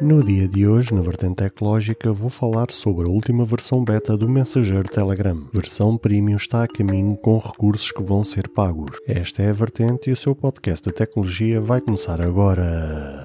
No 0.00 0.22
dia 0.22 0.46
de 0.46 0.64
hoje, 0.64 0.94
na 0.94 1.00
vertente 1.00 1.34
tecnológica, 1.34 2.12
vou 2.12 2.30
falar 2.30 2.70
sobre 2.70 3.08
a 3.08 3.10
última 3.10 3.44
versão 3.44 3.84
beta 3.84 4.16
do 4.16 4.28
mensageiro 4.28 4.88
Telegram. 4.88 5.48
Versão 5.52 5.98
Premium 5.98 6.36
está 6.36 6.62
a 6.62 6.68
caminho 6.68 7.16
com 7.16 7.36
recursos 7.36 7.90
que 7.90 8.02
vão 8.02 8.24
ser 8.24 8.46
pagos. 8.48 8.96
Esta 9.08 9.42
é 9.42 9.50
a 9.50 9.52
vertente 9.52 10.08
e 10.08 10.12
o 10.12 10.16
seu 10.16 10.36
podcast 10.36 10.88
de 10.88 10.94
tecnologia 10.94 11.60
vai 11.60 11.80
começar 11.80 12.20
agora. 12.20 13.24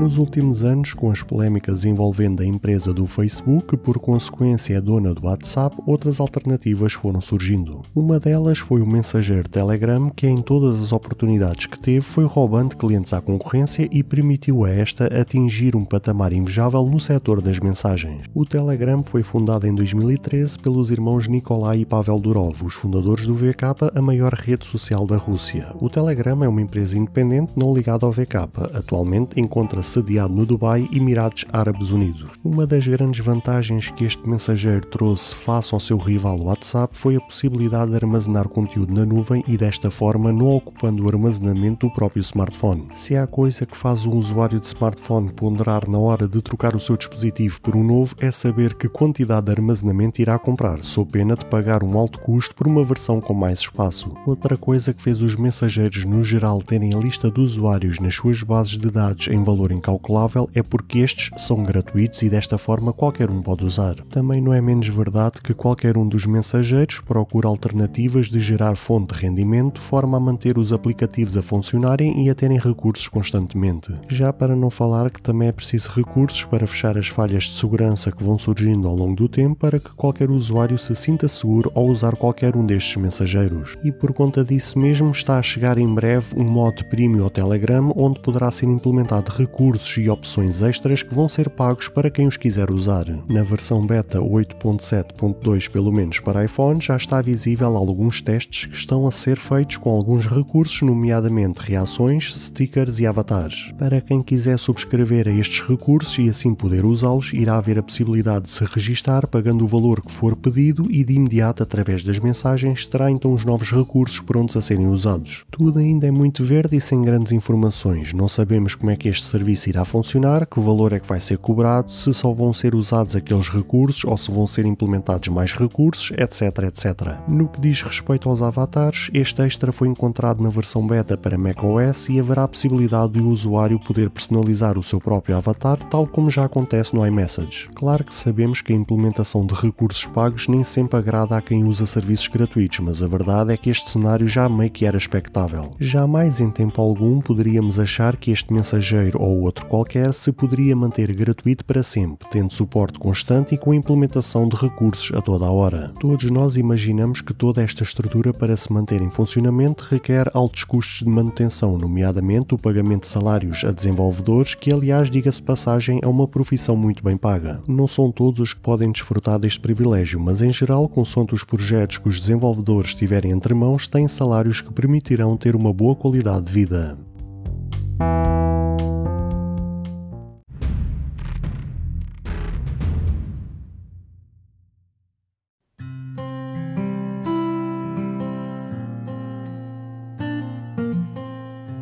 Nos 0.00 0.16
últimos 0.16 0.64
anos, 0.64 0.94
com 0.94 1.10
as 1.10 1.22
polémicas 1.22 1.84
envolvendo 1.84 2.40
a 2.40 2.46
empresa 2.46 2.90
do 2.90 3.06
Facebook, 3.06 3.66
que 3.66 3.76
por 3.76 3.98
consequência 3.98 4.74
é 4.74 4.80
dona 4.80 5.12
do 5.12 5.26
WhatsApp, 5.26 5.76
outras 5.86 6.20
alternativas 6.20 6.94
foram 6.94 7.20
surgindo. 7.20 7.82
Uma 7.94 8.18
delas 8.18 8.58
foi 8.58 8.80
o 8.80 8.86
mensageiro 8.86 9.46
Telegram, 9.46 10.08
que 10.08 10.26
em 10.26 10.40
todas 10.40 10.80
as 10.80 10.90
oportunidades 10.90 11.66
que 11.66 11.78
teve 11.78 12.00
foi 12.00 12.24
roubando 12.24 12.78
clientes 12.78 13.12
à 13.12 13.20
concorrência 13.20 13.86
e 13.92 14.02
permitiu 14.02 14.64
a 14.64 14.70
esta 14.70 15.04
atingir 15.20 15.76
um 15.76 15.84
patamar 15.84 16.32
invejável 16.32 16.86
no 16.86 16.98
setor 16.98 17.42
das 17.42 17.58
mensagens. 17.58 18.24
O 18.34 18.46
Telegram 18.46 19.02
foi 19.02 19.22
fundado 19.22 19.66
em 19.66 19.74
2013 19.74 20.60
pelos 20.60 20.90
irmãos 20.90 21.28
Nikolai 21.28 21.80
e 21.80 21.84
Pavel 21.84 22.18
Durov, 22.18 22.64
os 22.64 22.72
fundadores 22.72 23.26
do 23.26 23.34
VK, 23.34 23.92
a 23.94 24.00
maior 24.00 24.32
rede 24.32 24.64
social 24.64 25.06
da 25.06 25.18
Rússia. 25.18 25.68
O 25.78 25.90
Telegram 25.90 26.42
é 26.42 26.48
uma 26.48 26.62
empresa 26.62 26.96
independente 26.96 27.52
não 27.54 27.74
ligada 27.74 28.06
ao 28.06 28.10
VK. 28.10 28.48
Atualmente 28.72 29.38
encontra-se 29.38 29.89
sediado 29.90 30.32
no 30.32 30.46
Dubai, 30.46 30.88
Emirados 30.92 31.44
Árabes 31.52 31.90
Unidos. 31.90 32.30
Uma 32.44 32.66
das 32.66 32.86
grandes 32.86 33.24
vantagens 33.24 33.90
que 33.90 34.04
este 34.04 34.28
mensageiro 34.28 34.86
trouxe 34.86 35.34
face 35.34 35.74
ao 35.74 35.80
seu 35.80 35.98
rival 35.98 36.40
WhatsApp 36.40 36.96
foi 36.96 37.16
a 37.16 37.20
possibilidade 37.20 37.90
de 37.90 37.96
armazenar 37.96 38.48
conteúdo 38.48 38.94
na 38.94 39.04
nuvem 39.04 39.42
e 39.48 39.56
desta 39.56 39.90
forma 39.90 40.32
não 40.32 40.56
ocupando 40.56 41.04
o 41.04 41.08
armazenamento 41.08 41.86
do 41.86 41.92
próprio 41.92 42.20
smartphone. 42.20 42.88
Se 42.92 43.16
há 43.16 43.26
coisa 43.26 43.66
que 43.66 43.76
faz 43.76 44.06
um 44.06 44.16
usuário 44.16 44.60
de 44.60 44.66
smartphone 44.66 45.32
ponderar 45.32 45.88
na 45.88 45.98
hora 45.98 46.28
de 46.28 46.40
trocar 46.40 46.76
o 46.76 46.80
seu 46.80 46.96
dispositivo 46.96 47.60
por 47.60 47.74
um 47.74 47.82
novo 47.82 48.14
é 48.20 48.30
saber 48.30 48.74
que 48.74 48.88
quantidade 48.88 49.46
de 49.46 49.52
armazenamento 49.52 50.20
irá 50.20 50.38
comprar, 50.38 50.82
sob 50.82 51.10
pena 51.10 51.34
de 51.34 51.44
pagar 51.46 51.82
um 51.82 51.98
alto 51.98 52.20
custo 52.20 52.54
por 52.54 52.66
uma 52.66 52.84
versão 52.84 53.20
com 53.20 53.34
mais 53.34 53.60
espaço. 53.60 54.12
Outra 54.24 54.56
coisa 54.56 54.94
que 54.94 55.02
fez 55.02 55.20
os 55.22 55.34
mensageiros 55.34 56.04
no 56.04 56.22
geral 56.22 56.60
terem 56.62 56.90
a 56.94 56.98
lista 56.98 57.30
de 57.30 57.40
usuários 57.40 57.98
nas 57.98 58.14
suas 58.14 58.42
bases 58.42 58.78
de 58.78 58.90
dados 58.90 59.28
em 59.28 59.42
valor 59.42 59.72
incalculável 59.80 60.48
é 60.54 60.62
porque 60.62 60.98
estes 60.98 61.30
são 61.42 61.62
gratuitos 61.62 62.22
e 62.22 62.28
desta 62.28 62.58
forma 62.58 62.92
qualquer 62.92 63.30
um 63.30 63.40
pode 63.40 63.64
usar. 63.64 63.94
Também 64.10 64.40
não 64.40 64.52
é 64.52 64.60
menos 64.60 64.86
verdade 64.88 65.40
que 65.42 65.54
qualquer 65.54 65.96
um 65.96 66.06
dos 66.06 66.26
mensageiros 66.26 67.00
procura 67.00 67.48
alternativas 67.48 68.28
de 68.28 68.38
gerar 68.38 68.76
fonte 68.76 69.14
de 69.14 69.20
rendimento 69.20 69.76
de 69.76 69.80
forma 69.80 70.18
a 70.18 70.20
manter 70.20 70.58
os 70.58 70.72
aplicativos 70.72 71.36
a 71.36 71.42
funcionarem 71.42 72.24
e 72.24 72.30
a 72.30 72.34
terem 72.34 72.58
recursos 72.58 73.08
constantemente. 73.08 73.92
Já 74.08 74.32
para 74.32 74.54
não 74.54 74.70
falar 74.70 75.10
que 75.10 75.22
também 75.22 75.48
é 75.48 75.52
preciso 75.52 75.90
recursos 75.90 76.44
para 76.44 76.66
fechar 76.66 76.98
as 76.98 77.08
falhas 77.08 77.44
de 77.44 77.58
segurança 77.58 78.12
que 78.12 78.22
vão 78.22 78.36
surgindo 78.36 78.86
ao 78.86 78.94
longo 78.94 79.16
do 79.16 79.28
tempo 79.28 79.56
para 79.56 79.80
que 79.80 79.94
qualquer 79.96 80.30
usuário 80.30 80.76
se 80.76 80.94
sinta 80.94 81.26
seguro 81.26 81.72
ao 81.74 81.86
usar 81.86 82.16
qualquer 82.16 82.54
um 82.54 82.66
destes 82.66 82.96
mensageiros. 82.96 83.76
E 83.82 83.90
por 83.90 84.12
conta 84.12 84.44
disso 84.44 84.78
mesmo 84.78 85.10
está 85.10 85.38
a 85.38 85.42
chegar 85.42 85.78
em 85.78 85.92
breve 85.92 86.34
um 86.36 86.44
modo 86.44 86.84
premium 86.84 87.24
ao 87.24 87.30
Telegram 87.30 87.92
onde 87.96 88.20
poderá 88.20 88.50
ser 88.50 88.66
implementado 88.66 89.30
recursos 89.30 89.69
recursos 89.70 89.96
e 89.98 90.10
opções 90.10 90.62
extras 90.62 91.02
que 91.02 91.14
vão 91.14 91.28
ser 91.28 91.48
pagos 91.48 91.88
para 91.88 92.10
quem 92.10 92.26
os 92.26 92.36
quiser 92.36 92.70
usar. 92.70 93.06
Na 93.28 93.42
versão 93.42 93.86
beta 93.86 94.18
8.7.2, 94.18 95.70
pelo 95.70 95.92
menos 95.92 96.18
para 96.18 96.44
iPhone, 96.44 96.80
já 96.80 96.96
está 96.96 97.20
visível 97.20 97.76
alguns 97.76 98.20
testes 98.20 98.66
que 98.66 98.76
estão 98.76 99.06
a 99.06 99.10
ser 99.10 99.36
feitos 99.36 99.76
com 99.76 99.90
alguns 99.90 100.26
recursos, 100.26 100.82
nomeadamente 100.82 101.60
reações, 101.60 102.34
stickers 102.34 102.98
e 102.98 103.06
avatares. 103.06 103.72
Para 103.78 104.00
quem 104.00 104.22
quiser 104.22 104.58
subscrever 104.58 105.28
a 105.28 105.30
estes 105.30 105.60
recursos 105.60 106.18
e 106.18 106.28
assim 106.28 106.52
poder 106.52 106.84
usá-los, 106.84 107.32
irá 107.32 107.56
haver 107.56 107.78
a 107.78 107.82
possibilidade 107.82 108.46
de 108.46 108.50
se 108.50 108.64
registar 108.64 109.26
pagando 109.28 109.64
o 109.64 109.68
valor 109.68 110.02
que 110.02 110.10
for 110.10 110.34
pedido 110.34 110.88
e 110.90 111.04
de 111.04 111.14
imediato, 111.14 111.62
através 111.62 112.02
das 112.02 112.18
mensagens, 112.18 112.86
terá 112.86 113.10
então 113.10 113.32
os 113.32 113.44
novos 113.44 113.70
recursos 113.70 114.18
prontos 114.20 114.56
a 114.56 114.60
serem 114.60 114.88
usados. 114.88 115.44
Tudo 115.50 115.78
ainda 115.78 116.08
é 116.08 116.10
muito 116.10 116.44
verde 116.44 116.76
e 116.76 116.80
sem 116.80 117.02
grandes 117.02 117.32
informações. 117.32 118.12
Não 118.12 118.26
sabemos 118.26 118.74
como 118.74 118.90
é 118.90 118.96
que 118.96 119.08
este 119.08 119.26
serviço 119.26 119.49
serviço 119.50 119.68
irá 119.68 119.84
funcionar, 119.84 120.46
que 120.46 120.60
valor 120.60 120.92
é 120.92 121.00
que 121.00 121.06
vai 121.06 121.20
ser 121.20 121.38
cobrado, 121.38 121.90
se 121.90 122.12
só 122.12 122.32
vão 122.32 122.52
ser 122.52 122.74
usados 122.74 123.16
aqueles 123.16 123.48
recursos 123.48 124.04
ou 124.04 124.16
se 124.16 124.30
vão 124.30 124.46
ser 124.46 124.64
implementados 124.64 125.28
mais 125.28 125.52
recursos, 125.52 126.12
etc, 126.12 126.64
etc. 126.64 127.18
No 127.26 127.48
que 127.48 127.60
diz 127.60 127.82
respeito 127.82 128.28
aos 128.28 128.42
avatares, 128.42 129.10
este 129.12 129.42
extra 129.42 129.72
foi 129.72 129.88
encontrado 129.88 130.42
na 130.42 130.48
versão 130.48 130.86
beta 130.86 131.16
para 131.16 131.38
macOS 131.38 132.08
e 132.08 132.20
haverá 132.20 132.44
a 132.44 132.48
possibilidade 132.48 133.12
do 133.12 133.26
usuário 133.26 133.80
poder 133.80 134.10
personalizar 134.10 134.78
o 134.78 134.82
seu 134.82 135.00
próprio 135.00 135.36
avatar, 135.36 135.78
tal 135.84 136.06
como 136.06 136.30
já 136.30 136.44
acontece 136.44 136.94
no 136.94 137.06
iMessage. 137.06 137.68
Claro 137.74 138.04
que 138.04 138.14
sabemos 138.14 138.60
que 138.60 138.72
a 138.72 138.76
implementação 138.76 139.44
de 139.44 139.54
recursos 139.54 140.06
pagos 140.06 140.48
nem 140.48 140.62
sempre 140.62 140.98
agrada 140.98 141.36
a 141.36 141.42
quem 141.42 141.64
usa 141.64 141.86
serviços 141.86 142.28
gratuitos, 142.28 142.80
mas 142.80 143.02
a 143.02 143.06
verdade 143.06 143.52
é 143.52 143.56
que 143.56 143.70
este 143.70 143.90
cenário 143.90 144.26
já 144.26 144.48
meio 144.48 144.70
que 144.70 144.86
era 144.86 144.96
expectável. 144.96 145.70
Jamais 145.80 146.40
em 146.40 146.50
tempo 146.50 146.80
algum 146.80 147.20
poderíamos 147.20 147.78
achar 147.78 148.16
que 148.16 148.30
este 148.30 148.52
mensageiro 148.52 149.20
ou 149.20 149.39
outro 149.40 149.66
qualquer 149.66 150.12
se 150.12 150.32
poderia 150.32 150.74
manter 150.74 151.12
gratuito 151.14 151.64
para 151.64 151.82
sempre, 151.82 152.28
tendo 152.30 152.52
suporte 152.52 152.98
constante 152.98 153.54
e 153.54 153.58
com 153.58 153.74
implementação 153.74 154.48
de 154.48 154.56
recursos 154.56 155.16
a 155.16 155.20
toda 155.20 155.46
a 155.46 155.50
hora. 155.50 155.92
Todos 155.98 156.30
nós 156.30 156.56
imaginamos 156.56 157.20
que 157.20 157.34
toda 157.34 157.62
esta 157.62 157.82
estrutura 157.82 158.32
para 158.32 158.56
se 158.56 158.72
manter 158.72 159.00
em 159.00 159.10
funcionamento 159.10 159.84
requer 159.88 160.30
altos 160.34 160.64
custos 160.64 161.00
de 161.06 161.08
manutenção, 161.08 161.76
nomeadamente 161.76 162.54
o 162.54 162.58
pagamento 162.58 163.02
de 163.02 163.08
salários 163.08 163.64
a 163.64 163.72
desenvolvedores, 163.72 164.54
que 164.54 164.72
aliás, 164.72 165.10
diga-se 165.10 165.42
passagem, 165.42 166.00
é 166.02 166.06
uma 166.06 166.28
profissão 166.28 166.76
muito 166.76 167.02
bem 167.02 167.16
paga. 167.16 167.62
Não 167.68 167.86
são 167.86 168.10
todos 168.10 168.40
os 168.40 168.54
que 168.54 168.60
podem 168.60 168.92
desfrutar 168.92 169.38
deste 169.38 169.60
privilégio, 169.60 170.20
mas 170.20 170.42
em 170.42 170.52
geral, 170.52 170.88
consoante 170.88 171.34
os 171.34 171.44
projetos 171.44 171.98
que 171.98 172.08
os 172.08 172.20
desenvolvedores 172.20 172.94
tiverem 172.94 173.32
entre 173.32 173.54
mãos, 173.54 173.86
têm 173.86 174.08
salários 174.08 174.60
que 174.60 174.72
permitirão 174.72 175.36
ter 175.36 175.56
uma 175.56 175.72
boa 175.72 175.96
qualidade 175.96 176.46
de 176.46 176.52
vida. 176.52 177.09